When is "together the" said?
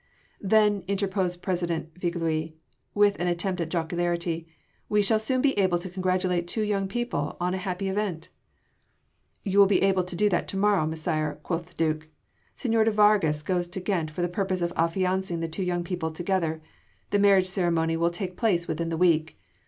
16.09-17.19